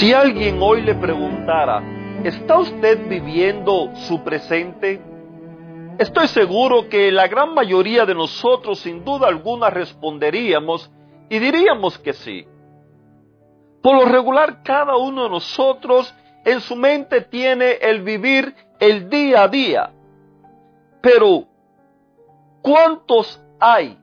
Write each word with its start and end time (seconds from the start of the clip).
Si 0.00 0.14
alguien 0.14 0.58
hoy 0.62 0.80
le 0.80 0.94
preguntara, 0.94 1.82
¿está 2.24 2.58
usted 2.58 3.06
viviendo 3.06 3.94
su 4.08 4.24
presente? 4.24 4.98
Estoy 5.98 6.26
seguro 6.28 6.88
que 6.88 7.12
la 7.12 7.28
gran 7.28 7.52
mayoría 7.52 8.06
de 8.06 8.14
nosotros 8.14 8.78
sin 8.78 9.04
duda 9.04 9.28
alguna 9.28 9.68
responderíamos 9.68 10.90
y 11.28 11.38
diríamos 11.38 11.98
que 11.98 12.14
sí. 12.14 12.46
Por 13.82 13.96
lo 13.96 14.06
regular, 14.06 14.62
cada 14.62 14.96
uno 14.96 15.24
de 15.24 15.28
nosotros 15.28 16.14
en 16.46 16.62
su 16.62 16.76
mente 16.76 17.20
tiene 17.20 17.72
el 17.72 18.00
vivir 18.00 18.54
el 18.78 19.10
día 19.10 19.42
a 19.42 19.48
día. 19.48 19.92
Pero, 21.02 21.44
¿cuántos 22.62 23.38
hay 23.60 23.98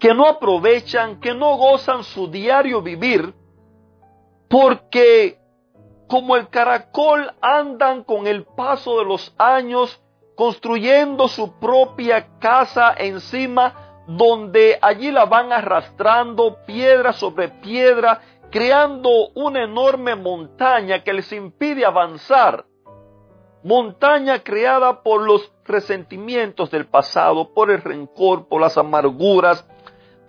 que 0.00 0.12
no 0.12 0.26
aprovechan, 0.26 1.20
que 1.20 1.32
no 1.32 1.56
gozan 1.58 2.02
su 2.02 2.26
diario 2.26 2.82
vivir 2.82 3.38
porque 4.50 5.38
como 6.08 6.34
el 6.36 6.48
caracol 6.48 7.32
andan 7.40 8.02
con 8.02 8.26
el 8.26 8.44
paso 8.44 8.98
de 8.98 9.04
los 9.04 9.32
años 9.38 10.02
construyendo 10.34 11.28
su 11.28 11.60
propia 11.60 12.26
casa 12.40 12.92
encima 12.98 14.02
donde 14.08 14.76
allí 14.82 15.12
la 15.12 15.26
van 15.26 15.52
arrastrando 15.52 16.64
piedra 16.66 17.12
sobre 17.12 17.48
piedra, 17.48 18.22
creando 18.50 19.28
una 19.36 19.62
enorme 19.62 20.16
montaña 20.16 21.04
que 21.04 21.12
les 21.12 21.32
impide 21.32 21.86
avanzar. 21.86 22.64
Montaña 23.62 24.40
creada 24.40 25.04
por 25.04 25.22
los 25.22 25.52
resentimientos 25.64 26.72
del 26.72 26.86
pasado, 26.86 27.54
por 27.54 27.70
el 27.70 27.82
rencor, 27.82 28.48
por 28.48 28.60
las 28.60 28.76
amarguras, 28.76 29.64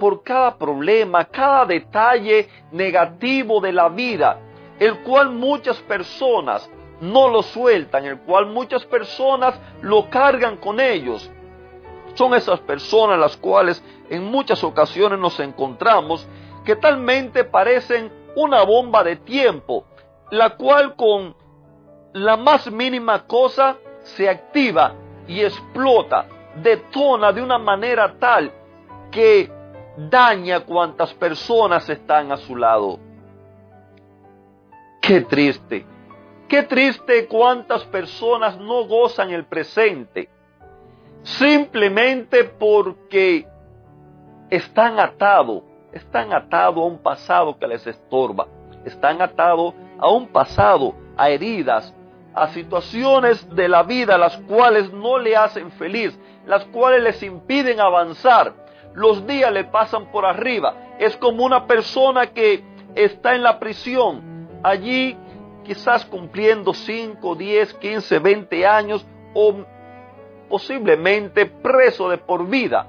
por 0.02 0.24
cada 0.24 0.58
problema, 0.58 1.26
cada 1.26 1.64
detalle 1.64 2.50
negativo 2.72 3.62
de 3.62 3.72
la 3.72 3.88
vida, 3.88 4.40
el 4.80 5.04
cual 5.04 5.30
muchas 5.30 5.78
personas 5.82 6.68
no 7.02 7.30
lo 7.30 7.44
sueltan, 7.44 8.06
el 8.06 8.18
cual 8.22 8.48
muchas 8.48 8.84
personas 8.84 9.54
lo 9.84 10.10
cargan 10.10 10.58
con 10.58 10.80
ellos. 10.80 11.30
Son 12.16 12.34
esas 12.34 12.60
personas 12.62 13.20
las 13.20 13.38
cuales 13.38 13.84
en 14.10 14.24
muchas 14.24 14.64
ocasiones 14.64 15.20
nos 15.20 15.40
encontramos 15.40 16.28
que 16.66 16.76
talmente 16.76 17.44
parecen 17.44 18.12
una 18.36 18.64
bomba 18.64 19.04
de 19.04 19.18
tiempo, 19.18 19.86
la 20.32 20.56
cual 20.58 20.96
con 20.96 21.36
la 22.14 22.38
más 22.38 22.72
mínima 22.72 23.28
cosa 23.28 23.78
se 24.02 24.28
activa 24.28 24.96
y 25.28 25.42
explota, 25.42 26.26
detona 26.56 27.32
de 27.32 27.44
una 27.44 27.60
manera 27.60 28.16
tal 28.18 28.52
que 29.12 29.61
daña 29.98 30.62
cuantas 30.62 31.14
personas 31.14 31.90
están 31.90 32.32
a 32.32 32.38
su 32.38 32.56
lado. 32.56 33.00
Qué 35.02 35.22
triste, 35.22 35.86
qué 36.48 36.64
triste 36.64 37.28
cuántas 37.28 37.84
personas 37.86 38.58
no 38.58 38.86
gozan 38.86 39.32
el 39.32 39.46
presente, 39.46 40.30
simplemente 41.24 42.44
porque 42.44 43.48
están 44.50 45.00
atados, 45.00 45.64
están 45.92 46.34
atados 46.34 46.78
a 46.78 46.88
un 46.88 47.00
pasado 47.00 47.58
que 47.58 47.68
les 47.68 47.86
estorba, 47.88 48.48
están 48.86 49.22
atados 49.22 49.74
a 50.00 50.10
un 50.10 50.28
pasado, 50.28 50.94
a 51.18 51.30
heridas, 51.30 51.94
a 52.34 52.48
situaciones 52.50 53.54
de 53.56 53.68
la 53.68 53.84
vida 53.84 54.18
las 54.18 54.38
cuales 54.38 54.92
no 54.94 55.18
le 55.18 55.36
hacen 55.36 55.72
feliz, 55.72 56.18
las 56.46 56.66
cuales 56.66 57.04
les 57.04 57.24
impiden 57.24 57.80
avanzar, 57.80 58.54
los 58.94 59.26
días 59.26 59.52
le 59.52 59.66
pasan 59.66 60.12
por 60.12 60.26
arriba. 60.26 60.76
Es 61.00 61.16
como 61.18 61.46
una 61.46 61.66
persona 61.66 62.28
que 62.28 62.64
está 62.96 63.36
en 63.36 63.44
la 63.44 63.60
prisión, 63.60 64.50
allí 64.64 65.18
quizás 65.64 66.06
cumpliendo 66.06 66.74
5, 66.74 67.36
10, 67.36 67.74
15, 67.76 68.20
20 68.20 68.68
años 68.68 69.06
o 69.34 69.56
posiblemente 70.50 71.46
preso 71.46 72.10
de 72.10 72.18
por 72.18 72.48
vida. 72.48 72.88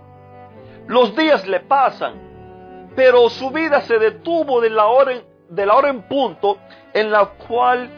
Los 0.89 1.15
días 1.17 1.47
le 1.47 1.61
pasan, 1.61 2.91
pero 2.97 3.29
su 3.29 3.51
vida 3.51 3.81
se 3.83 3.99
detuvo 3.99 4.61
de 4.61 4.71
la 4.71 4.87
hora 4.87 5.13
en, 5.13 5.23
de 5.49 5.67
la 5.67 5.77
hora 5.77 5.91
en 5.91 6.03
punto 6.03 6.59
en 6.93 7.11
la 7.13 7.27
cual 7.27 7.89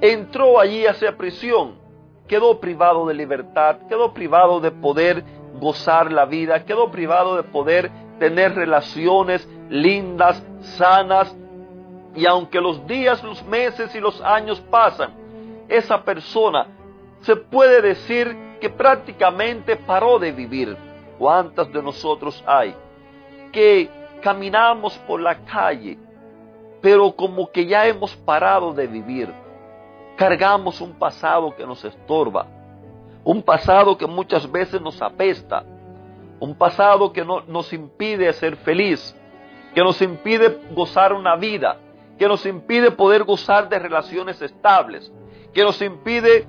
entró 0.00 0.60
allí 0.60 0.86
hacia 0.86 1.16
prisión. 1.16 1.80
Quedó 2.28 2.60
privado 2.60 3.06
de 3.06 3.14
libertad, 3.14 3.78
quedó 3.88 4.12
privado 4.12 4.60
de 4.60 4.70
poder 4.70 5.24
gozar 5.58 6.12
la 6.12 6.24
vida, 6.24 6.64
quedó 6.64 6.90
privado 6.90 7.36
de 7.36 7.42
poder 7.42 7.90
tener 8.18 8.54
relaciones 8.54 9.48
lindas, 9.68 10.42
sanas, 10.76 11.34
y 12.14 12.26
aunque 12.26 12.60
los 12.60 12.86
días, 12.86 13.22
los 13.22 13.42
meses 13.44 13.94
y 13.94 14.00
los 14.00 14.20
años 14.20 14.60
pasan, 14.70 15.10
esa 15.68 16.02
persona 16.02 16.66
se 17.20 17.36
puede 17.36 17.80
decir 17.80 18.36
que 18.60 18.68
prácticamente 18.68 19.76
paró 19.76 20.18
de 20.18 20.32
vivir. 20.32 20.76
¿Cuántas 21.18 21.70
de 21.72 21.82
nosotros 21.82 22.42
hay 22.46 22.74
que 23.52 23.88
caminamos 24.22 24.96
por 25.06 25.20
la 25.20 25.36
calle, 25.44 25.98
pero 26.80 27.12
como 27.12 27.50
que 27.50 27.66
ya 27.66 27.86
hemos 27.86 28.14
parado 28.16 28.72
de 28.72 28.86
vivir? 28.86 29.32
Cargamos 30.16 30.80
un 30.80 30.98
pasado 30.98 31.54
que 31.54 31.66
nos 31.66 31.84
estorba 31.84 32.46
un 33.24 33.42
pasado 33.42 33.96
que 33.96 34.06
muchas 34.06 34.50
veces 34.50 34.80
nos 34.80 35.00
apesta, 35.02 35.64
un 36.38 36.54
pasado 36.54 37.12
que 37.12 37.24
no, 37.24 37.42
nos 37.42 37.72
impide 37.72 38.32
ser 38.32 38.56
feliz, 38.56 39.14
que 39.74 39.82
nos 39.82 40.00
impide 40.00 40.58
gozar 40.72 41.12
una 41.12 41.36
vida, 41.36 41.76
que 42.18 42.26
nos 42.26 42.44
impide 42.46 42.90
poder 42.90 43.24
gozar 43.24 43.68
de 43.68 43.78
relaciones 43.78 44.40
estables, 44.40 45.12
que 45.52 45.62
nos 45.62 45.80
impide 45.82 46.46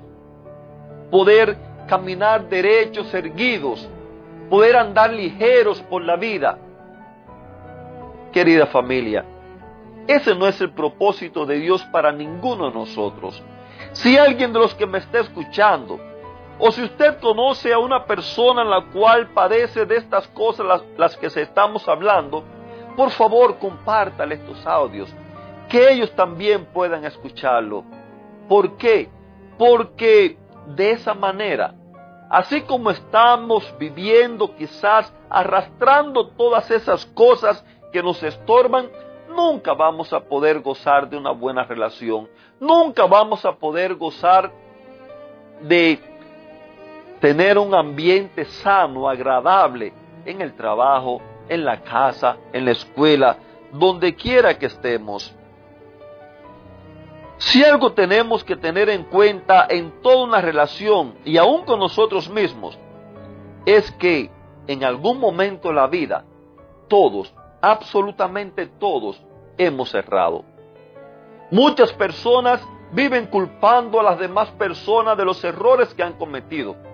poder 1.10 1.56
caminar 1.86 2.48
derechos, 2.48 3.12
erguidos, 3.12 3.88
poder 4.48 4.76
andar 4.76 5.12
ligeros 5.12 5.82
por 5.82 6.02
la 6.02 6.16
vida. 6.16 6.58
Querida 8.32 8.66
familia, 8.66 9.24
ese 10.06 10.34
no 10.34 10.46
es 10.46 10.58
el 10.60 10.70
propósito 10.70 11.44
de 11.44 11.56
Dios 11.56 11.84
para 11.92 12.12
ninguno 12.12 12.68
de 12.68 12.74
nosotros. 12.74 13.42
Si 13.92 14.16
alguien 14.16 14.52
de 14.54 14.58
los 14.58 14.74
que 14.74 14.86
me 14.86 14.98
está 14.98 15.20
escuchando 15.20 16.00
o 16.58 16.70
si 16.70 16.82
usted 16.82 17.18
conoce 17.20 17.72
a 17.72 17.78
una 17.78 18.04
persona 18.04 18.62
en 18.62 18.70
la 18.70 18.84
cual 18.92 19.28
padece 19.28 19.86
de 19.86 19.96
estas 19.96 20.28
cosas 20.28 20.66
las, 20.66 20.82
las 20.96 21.16
que 21.16 21.30
se 21.30 21.42
estamos 21.42 21.88
hablando, 21.88 22.44
por 22.96 23.10
favor 23.10 23.58
compártale 23.58 24.36
estos 24.36 24.66
audios, 24.66 25.12
que 25.68 25.90
ellos 25.90 26.12
también 26.14 26.66
puedan 26.66 27.04
escucharlo. 27.04 27.84
¿Por 28.48 28.76
qué? 28.76 29.08
Porque 29.58 30.36
de 30.66 30.90
esa 30.92 31.14
manera, 31.14 31.74
así 32.30 32.62
como 32.62 32.90
estamos 32.90 33.74
viviendo 33.78 34.54
quizás 34.54 35.12
arrastrando 35.30 36.28
todas 36.28 36.70
esas 36.70 37.06
cosas 37.06 37.64
que 37.92 38.02
nos 38.02 38.22
estorban, 38.22 38.90
nunca 39.34 39.72
vamos 39.74 40.12
a 40.12 40.20
poder 40.20 40.60
gozar 40.60 41.08
de 41.08 41.16
una 41.16 41.30
buena 41.30 41.64
relación, 41.64 42.28
nunca 42.60 43.06
vamos 43.06 43.44
a 43.44 43.52
poder 43.52 43.94
gozar 43.94 44.52
de 45.62 45.98
tener 47.22 47.56
un 47.56 47.72
ambiente 47.72 48.44
sano, 48.44 49.08
agradable 49.08 49.92
en 50.24 50.42
el 50.42 50.54
trabajo, 50.54 51.22
en 51.48 51.64
la 51.64 51.80
casa, 51.80 52.36
en 52.52 52.64
la 52.64 52.72
escuela, 52.72 53.36
donde 53.72 54.16
quiera 54.16 54.58
que 54.58 54.66
estemos. 54.66 55.32
Si 57.38 57.62
algo 57.62 57.92
tenemos 57.92 58.42
que 58.42 58.56
tener 58.56 58.88
en 58.88 59.04
cuenta 59.04 59.68
en 59.70 60.02
toda 60.02 60.24
una 60.24 60.40
relación 60.40 61.14
y 61.24 61.36
aún 61.36 61.64
con 61.64 61.78
nosotros 61.78 62.28
mismos, 62.28 62.76
es 63.66 63.88
que 63.92 64.28
en 64.66 64.82
algún 64.82 65.20
momento 65.20 65.68
de 65.68 65.74
la 65.74 65.86
vida, 65.86 66.24
todos, 66.88 67.32
absolutamente 67.60 68.66
todos, 68.66 69.22
hemos 69.56 69.94
errado. 69.94 70.44
Muchas 71.52 71.92
personas 71.92 72.60
viven 72.90 73.26
culpando 73.26 74.00
a 74.00 74.02
las 74.02 74.18
demás 74.18 74.50
personas 74.50 75.16
de 75.16 75.24
los 75.24 75.44
errores 75.44 75.94
que 75.94 76.02
han 76.02 76.14
cometido 76.14 76.90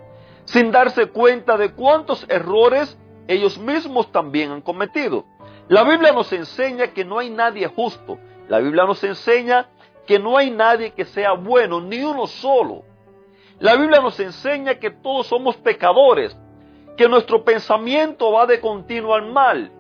sin 0.49 0.73
darse 0.73 1.07
cuenta 1.07 1.59
de 1.59 1.73
cuántos 1.73 2.25
errores 2.29 2.97
ellos 3.27 3.59
mismos 3.59 4.11
también 4.11 4.51
han 4.51 4.63
cometido. 4.63 5.27
La 5.69 5.85
Biblia 5.85 6.13
nos 6.13 6.33
enseña 6.33 6.89
que 6.89 7.05
no 7.05 7.19
hay 7.19 7.29
nadie 7.29 7.67
justo, 7.67 8.19
La 8.49 8.59
Biblia 8.59 8.85
nos 8.85 9.05
enseña 9.05 9.69
que 10.07 10.19
no 10.19 10.39
hay 10.39 10.51
nadie 10.51 10.93
que 10.93 11.05
sea 11.05 11.33
bueno, 11.33 11.83
ni 11.83 12.03
uno 12.03 12.27
solo. 12.27 12.83
La 13.59 13.77
Biblia 13.77 14.01
nos 14.01 14.19
enseña 14.21 14.77
que 14.77 14.91
todos 14.91 15.27
somos 15.27 15.55
pecadores, 15.57 16.35
que 16.97 17.09
nuestro 17.09 17.45
pensamiento 17.45 18.33
va 18.33 18.47
de 18.47 18.59
continuo 18.59 19.15
al 19.15 19.27
mal, 19.27 19.71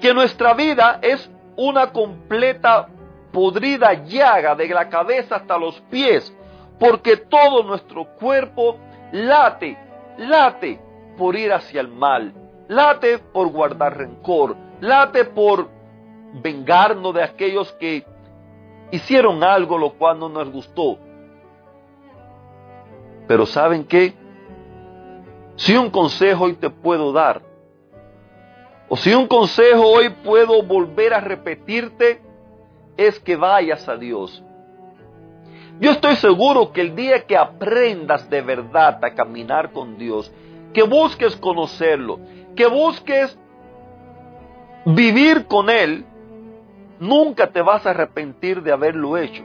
que 0.00 0.12
nuestra 0.12 0.54
vida 0.54 0.98
es 1.02 1.30
una 1.54 1.92
completa 1.92 2.88
podrida 3.30 3.92
llaga 3.92 4.56
de 4.56 4.66
la 4.68 4.88
cabeza 4.88 5.36
hasta 5.36 5.56
los 5.56 5.80
pies, 5.82 6.36
porque 6.80 7.16
todo 7.16 7.62
nuestro 7.62 8.06
cuerpo 8.16 8.76
late, 9.12 9.76
late 10.18 10.80
por 11.16 11.36
ir 11.36 11.52
hacia 11.52 11.80
el 11.80 11.88
mal, 11.88 12.32
late 12.68 13.18
por 13.18 13.48
guardar 13.50 13.96
rencor, 13.96 14.56
late 14.80 15.24
por 15.24 15.68
vengarnos 16.42 17.14
de 17.14 17.22
aquellos 17.22 17.72
que 17.72 18.04
hicieron 18.90 19.42
algo 19.42 19.78
lo 19.78 19.92
cual 19.94 20.18
no 20.18 20.28
nos 20.28 20.50
gustó. 20.50 20.98
Pero 23.26 23.46
¿saben 23.46 23.84
qué? 23.84 24.14
Si 25.56 25.76
un 25.76 25.90
consejo 25.90 26.44
hoy 26.44 26.54
te 26.54 26.70
puedo 26.70 27.12
dar, 27.12 27.42
o 28.88 28.96
si 28.96 29.12
un 29.12 29.26
consejo 29.26 29.82
hoy 29.82 30.08
puedo 30.08 30.62
volver 30.62 31.12
a 31.12 31.20
repetirte, 31.20 32.22
es 32.96 33.20
que 33.20 33.36
vayas 33.36 33.86
a 33.88 33.96
Dios. 33.96 34.42
Yo 35.80 35.92
estoy 35.92 36.16
seguro 36.16 36.72
que 36.72 36.80
el 36.80 36.96
día 36.96 37.24
que 37.26 37.36
aprendas 37.36 38.28
de 38.28 38.42
verdad 38.42 39.04
a 39.04 39.14
caminar 39.14 39.72
con 39.72 39.96
Dios, 39.96 40.32
que 40.72 40.82
busques 40.82 41.36
conocerlo, 41.36 42.18
que 42.56 42.66
busques 42.66 43.38
vivir 44.84 45.46
con 45.46 45.70
Él, 45.70 46.04
nunca 46.98 47.50
te 47.50 47.62
vas 47.62 47.86
a 47.86 47.90
arrepentir 47.90 48.62
de 48.62 48.72
haberlo 48.72 49.16
hecho. 49.16 49.44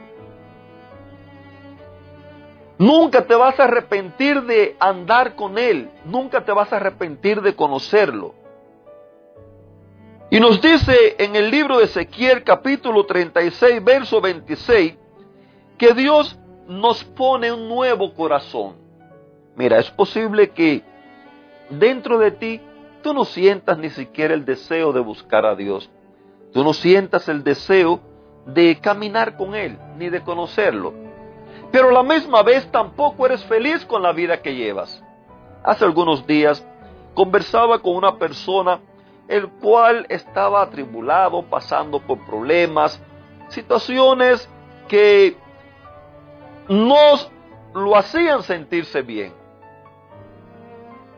Nunca 2.78 3.24
te 3.24 3.34
vas 3.36 3.58
a 3.60 3.64
arrepentir 3.64 4.42
de 4.42 4.76
andar 4.80 5.36
con 5.36 5.58
Él. 5.58 5.90
Nunca 6.04 6.44
te 6.44 6.52
vas 6.52 6.72
a 6.72 6.76
arrepentir 6.76 7.40
de 7.40 7.54
conocerlo. 7.54 8.34
Y 10.30 10.40
nos 10.40 10.60
dice 10.60 11.14
en 11.18 11.36
el 11.36 11.50
libro 11.50 11.78
de 11.78 11.84
Ezequiel 11.84 12.42
capítulo 12.42 13.06
36, 13.06 13.84
verso 13.84 14.20
26, 14.20 14.94
que 15.78 15.94
Dios 15.94 16.38
nos 16.66 17.04
pone 17.04 17.52
un 17.52 17.68
nuevo 17.68 18.14
corazón. 18.14 18.76
Mira, 19.56 19.78
es 19.78 19.90
posible 19.90 20.50
que 20.50 20.82
dentro 21.70 22.18
de 22.18 22.30
ti 22.30 22.60
tú 23.02 23.14
no 23.14 23.24
sientas 23.24 23.78
ni 23.78 23.90
siquiera 23.90 24.34
el 24.34 24.44
deseo 24.44 24.92
de 24.92 25.00
buscar 25.00 25.46
a 25.46 25.54
Dios. 25.54 25.90
Tú 26.52 26.64
no 26.64 26.72
sientas 26.72 27.28
el 27.28 27.44
deseo 27.44 28.00
de 28.46 28.78
caminar 28.80 29.36
con 29.36 29.54
Él, 29.54 29.78
ni 29.98 30.08
de 30.08 30.22
conocerlo. 30.22 30.92
Pero 31.70 31.88
a 31.88 31.92
la 31.92 32.02
misma 32.02 32.42
vez 32.42 32.70
tampoco 32.70 33.26
eres 33.26 33.44
feliz 33.44 33.84
con 33.84 34.02
la 34.02 34.12
vida 34.12 34.40
que 34.40 34.54
llevas. 34.54 35.02
Hace 35.64 35.84
algunos 35.84 36.26
días 36.26 36.66
conversaba 37.14 37.80
con 37.80 37.96
una 37.96 38.16
persona 38.16 38.80
el 39.28 39.48
cual 39.48 40.06
estaba 40.08 40.62
atribulado, 40.62 41.42
pasando 41.42 42.00
por 42.00 42.24
problemas, 42.26 43.02
situaciones 43.48 44.48
que 44.88 45.36
no 46.68 47.14
lo 47.74 47.96
hacían 47.96 48.42
sentirse 48.42 49.02
bien. 49.02 49.32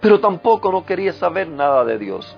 Pero 0.01 0.21
tampoco 0.21 0.71
no 0.71 0.85
quería 0.85 1.13
saber 1.13 1.49
nada 1.49 1.85
de 1.85 1.99
Dios. 1.99 2.37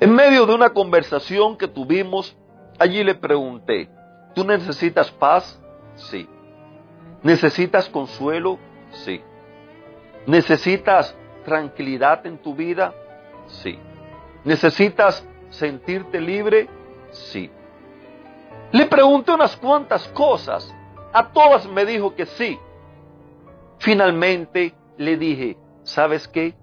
En 0.00 0.14
medio 0.14 0.46
de 0.46 0.54
una 0.54 0.70
conversación 0.70 1.56
que 1.56 1.68
tuvimos, 1.68 2.36
allí 2.78 3.04
le 3.04 3.14
pregunté, 3.14 3.88
¿tú 4.34 4.44
necesitas 4.44 5.10
paz? 5.12 5.60
Sí. 5.94 6.28
¿Necesitas 7.22 7.88
consuelo? 7.88 8.58
Sí. 9.04 9.22
¿Necesitas 10.26 11.16
tranquilidad 11.44 12.26
en 12.26 12.38
tu 12.38 12.54
vida? 12.54 12.94
Sí. 13.46 13.78
¿Necesitas 14.44 15.24
sentirte 15.50 16.20
libre? 16.20 16.68
Sí. 17.10 17.50
Le 18.72 18.86
pregunté 18.86 19.32
unas 19.32 19.54
cuantas 19.56 20.08
cosas. 20.08 20.74
A 21.12 21.28
todas 21.28 21.66
me 21.66 21.84
dijo 21.84 22.14
que 22.14 22.24
sí. 22.24 22.58
Finalmente 23.78 24.74
le 24.96 25.18
dije, 25.18 25.58
¿sabes 25.82 26.26
qué? 26.26 26.54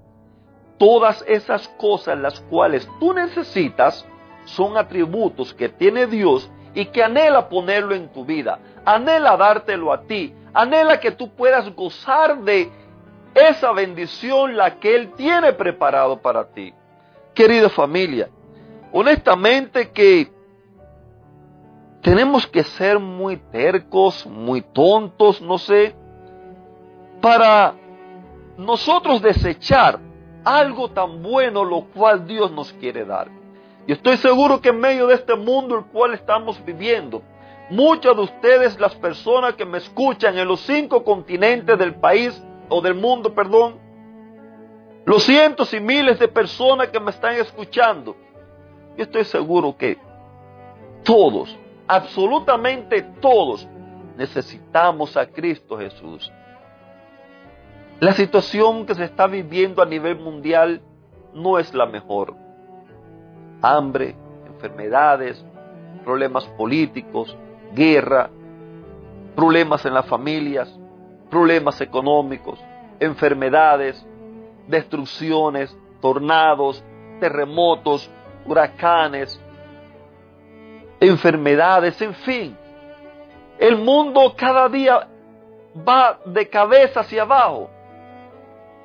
Todas 0.79 1.23
esas 1.27 1.67
cosas 1.77 2.17
las 2.17 2.39
cuales 2.41 2.89
tú 3.00 3.13
necesitas 3.13 4.06
son 4.45 4.75
atributos 4.77 5.53
que 5.53 5.69
tiene 5.69 6.07
Dios 6.07 6.50
y 6.73 6.85
que 6.85 7.03
anhela 7.03 7.47
ponerlo 7.47 7.94
en 7.94 8.12
tu 8.12 8.25
vida. 8.25 8.57
Anhela 8.85 9.38
dártelo 9.38 9.94
a 9.94 10.01
ti. 10.01 10.33
Anhela 10.51 11.00
que 11.00 11.12
tú 11.12 11.29
puedas 11.35 11.69
gozar 11.75 12.39
de 12.39 12.71
esa 13.35 13.71
bendición 13.71 14.57
la 14.57 14.79
que 14.79 14.95
Él 14.95 15.12
tiene 15.13 15.53
preparado 15.53 16.19
para 16.19 16.47
ti. 16.47 16.73
Querida 17.35 17.69
familia, 17.69 18.29
honestamente 18.91 19.91
que 19.91 20.38
tenemos 22.01 22.48
que 22.48 22.63
ser 22.63 23.00
muy 23.00 23.38
tercos, 23.38 24.25
muy 24.25 24.62
tontos, 24.62 25.42
no 25.42 25.57
sé, 25.57 25.96
para 27.22 27.75
nosotros 28.57 29.22
desechar 29.22 30.00
algo 30.44 30.90
tan 30.90 31.22
bueno 31.22 31.63
lo 31.63 31.86
cual 31.86 32.25
Dios 32.25 32.51
nos 32.51 32.72
quiere 32.74 33.06
dar. 33.06 33.30
Y 33.88 33.92
estoy 33.92 34.18
seguro 34.18 34.62
que 34.62 34.69
en 34.69 34.80
medio 34.80 35.07
de 35.07 35.16
este 35.16 35.36
mundo 35.36 35.78
el 35.78 35.86
cual 35.86 36.13
estamos 36.13 36.63
viviendo, 36.63 37.22
muchos 37.69 38.16
de 38.16 38.22
ustedes, 38.22 38.80
las 38.80 38.96
personas 38.96 39.56
que 39.56 39.66
me 39.66 39.80
escuchan 39.80 40.38
en 40.38 40.48
los 40.48 40.62
cinco 40.62 41.04
continentes 41.04 41.78
del 41.78 41.96
país 41.96 42.42
o 42.69 42.81
del 42.81 42.96
mundo, 42.96 43.34
perdón, 43.34 43.80
los 45.06 45.24
cientos 45.24 45.74
y 45.74 45.80
miles 45.80 46.19
de 46.19 46.28
personas 46.28 46.90
que 46.90 47.00
me 47.00 47.12
están 47.12 47.36
escuchando, 47.36 48.16
yo 48.96 49.04
estoy 49.04 49.24
seguro 49.24 49.75
que 49.75 49.98
todos, 51.04 51.57
absolutamente 51.89 53.01
todos, 53.19 53.68
necesitamos 54.15 55.18
a 55.18 55.25
Cristo 55.25 55.75
Jesús. 55.75 56.31
La 58.00 58.13
situación 58.13 58.86
que 58.86 58.94
se 58.94 59.06
está 59.06 59.25
viviendo 59.25 59.81
a 59.81 59.88
nivel 59.88 60.19
mundial 60.19 60.83
no 61.33 61.58
es 61.58 61.74
la 61.74 61.88
mejor. 61.88 62.36
Hambre, 63.63 64.15
enfermedades, 64.46 65.43
problemas 66.05 66.46
políticos, 66.50 67.36
guerra, 67.74 68.29
problemas 69.36 69.84
en 69.84 69.96
las 69.96 70.05
familias, 70.05 70.72
problemas 71.31 71.81
económicos, 71.81 72.60
enfermedades, 73.00 74.05
destrucciones, 74.67 75.75
tornados, 76.01 76.84
terremotos, 77.19 78.12
huracanes, 78.46 79.41
enfermedades, 81.00 82.01
en 82.01 82.13
fin. 82.13 82.58
El 83.58 83.77
mundo 83.77 84.34
cada 84.36 84.70
día 84.70 85.08
va 85.88 86.20
de 86.25 86.48
cabeza 86.50 87.01
hacia 87.01 87.24
abajo. 87.24 87.70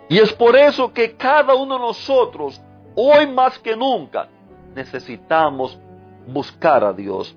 Y 0.08 0.18
es 0.18 0.32
por 0.32 0.56
eso 0.56 0.92
que 0.92 1.16
cada 1.16 1.54
uno 1.54 1.74
de 1.74 1.80
nosotros, 1.80 2.60
hoy 2.94 3.26
más 3.26 3.58
que 3.58 3.74
nunca, 3.74 4.28
necesitamos 4.74 5.78
buscar 6.26 6.84
a 6.84 6.92
Dios. 6.92 7.34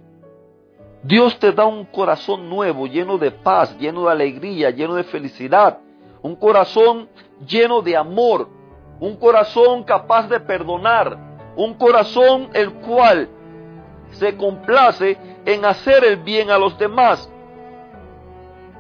Dios 1.04 1.38
te 1.40 1.52
da 1.52 1.66
un 1.66 1.86
corazón 1.86 2.50
nuevo, 2.50 2.88
lleno 2.88 3.18
de 3.18 3.32
paz, 3.32 3.78
lleno 3.78 4.06
de 4.06 4.12
alegría, 4.12 4.72
lleno 4.72 4.96
de 4.96 5.04
felicidad. 5.04 5.78
Un 6.22 6.36
corazón 6.36 7.08
lleno 7.48 7.82
de 7.82 7.96
amor. 7.96 8.50
Un 9.00 9.16
corazón 9.16 9.84
capaz 9.84 10.28
de 10.28 10.40
perdonar. 10.40 11.18
Un 11.56 11.76
corazón 11.76 12.50
el 12.54 12.74
cual 12.74 13.30
se 14.12 14.36
complace 14.36 15.18
en 15.46 15.66
hacer 15.66 16.04
el 16.04 16.18
bien 16.18 16.50
a 16.50 16.58
los 16.58 16.78
demás. 16.78 17.30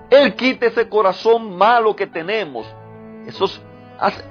Él 0.09 0.35
quita 0.35 0.67
ese 0.67 0.87
corazón 0.87 1.57
malo 1.57 1.95
que 1.95 2.07
tenemos. 2.07 2.65
Eso 3.25 3.45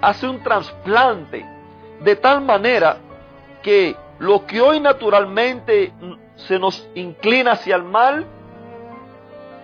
hace 0.00 0.28
un 0.28 0.42
trasplante 0.42 1.44
de 2.02 2.16
tal 2.16 2.40
manera 2.40 2.98
que 3.62 3.96
lo 4.18 4.46
que 4.46 4.60
hoy 4.60 4.80
naturalmente 4.80 5.92
se 6.36 6.58
nos 6.58 6.88
inclina 6.94 7.52
hacia 7.52 7.76
el 7.76 7.82
mal, 7.82 8.26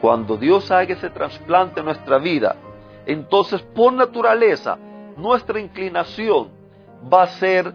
cuando 0.00 0.36
Dios 0.36 0.70
haga 0.70 0.94
ese 0.94 1.10
trasplante 1.10 1.80
en 1.80 1.86
nuestra 1.86 2.18
vida, 2.18 2.56
entonces 3.06 3.62
por 3.62 3.92
naturaleza 3.92 4.76
nuestra 5.16 5.60
inclinación 5.60 6.48
va 7.12 7.22
a 7.22 7.26
ser 7.28 7.72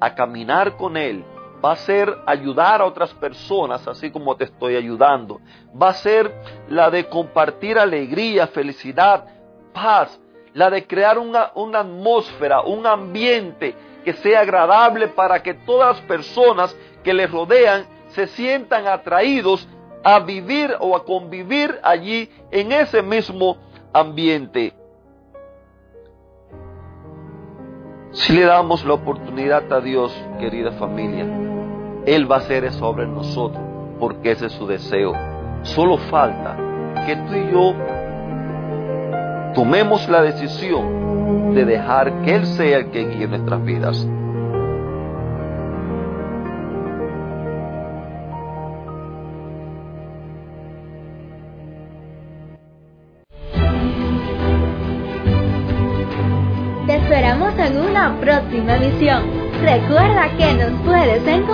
a 0.00 0.14
caminar 0.14 0.76
con 0.76 0.96
Él, 0.96 1.24
va 1.64 1.72
a 1.72 1.76
ser 1.76 2.18
ayudar 2.26 2.82
a 2.82 2.84
otras 2.84 3.14
personas, 3.14 3.86
así 3.88 4.10
como 4.10 4.36
te 4.36 4.44
estoy 4.44 4.76
ayudando, 4.76 5.40
va 5.80 5.90
a 5.90 5.94
ser 5.94 6.34
la 6.68 6.90
de 6.90 7.08
compartir 7.08 7.78
alegría, 7.78 8.46
felicidad, 8.48 9.24
paz, 9.72 10.20
la 10.52 10.68
de 10.68 10.86
crear 10.86 11.18
una, 11.18 11.52
una 11.54 11.80
atmósfera, 11.80 12.60
un 12.60 12.86
ambiente 12.86 13.74
que 14.04 14.12
sea 14.12 14.40
agradable 14.40 15.08
para 15.08 15.42
que 15.42 15.54
todas 15.54 15.96
las 15.96 16.06
personas 16.06 16.76
que 17.02 17.14
le 17.14 17.26
rodean 17.26 17.86
se 18.08 18.26
sientan 18.26 18.86
atraídos 18.86 19.66
a 20.04 20.20
vivir 20.20 20.76
o 20.80 20.94
a 20.94 21.04
convivir 21.04 21.80
allí 21.82 22.30
en 22.50 22.72
ese 22.72 23.02
mismo 23.02 23.56
ambiente. 23.92 24.74
Si 28.12 28.32
le 28.32 28.44
damos 28.44 28.84
la 28.84 28.94
oportunidad 28.94 29.72
a 29.72 29.80
Dios, 29.80 30.14
querida 30.38 30.70
familia, 30.72 31.53
Él 32.06 32.30
va 32.30 32.36
a 32.36 32.38
hacer 32.40 32.64
eso 32.64 32.80
sobre 32.80 33.06
nosotros, 33.06 33.62
porque 33.98 34.32
ese 34.32 34.46
es 34.46 34.52
su 34.52 34.66
deseo. 34.66 35.12
Solo 35.62 35.96
falta 35.96 36.56
que 37.06 37.16
tú 37.16 37.34
y 37.34 37.50
yo 37.50 37.74
tomemos 39.54 40.08
la 40.08 40.22
decisión 40.22 41.54
de 41.54 41.64
dejar 41.64 42.22
que 42.22 42.34
Él 42.34 42.46
sea 42.46 42.78
el 42.78 42.90
que 42.90 43.06
guíe 43.08 43.26
nuestras 43.26 43.64
vidas. 43.64 44.06
Te 56.86 56.96
esperamos 56.96 57.58
en 57.58 57.80
una 57.80 58.14
próxima 58.20 58.76
emisión. 58.76 59.22
Recuerda 59.62 60.28
que 60.36 60.52
nos 60.52 60.72
puedes 60.82 61.26
encontrar 61.26 61.44
en 61.46 61.53